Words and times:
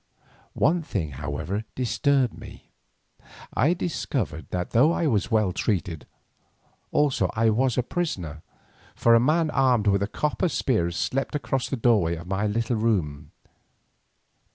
One 0.57 0.81
thing, 0.81 1.11
however, 1.11 1.63
disturbed 1.75 2.35
me; 2.35 2.71
I 3.53 3.75
discovered 3.75 4.47
that 4.49 4.71
though 4.71 4.91
I 4.91 5.05
was 5.05 5.29
well 5.29 5.51
treated, 5.53 6.07
also 6.89 7.29
I 7.35 7.51
was 7.51 7.77
a 7.77 7.83
prisoner, 7.83 8.41
for 8.95 9.13
a 9.13 9.19
man 9.19 9.51
armed 9.51 9.85
with 9.85 10.01
a 10.01 10.07
copper 10.07 10.49
spear 10.49 10.89
slept 10.89 11.35
across 11.35 11.69
the 11.69 11.77
doorway 11.77 12.15
of 12.15 12.25
my 12.25 12.47
little 12.47 12.77
room. 12.77 13.29